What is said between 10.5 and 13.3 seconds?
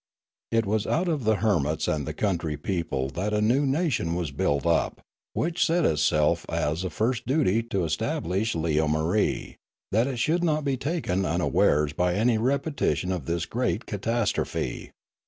be taken unawares by any repetition of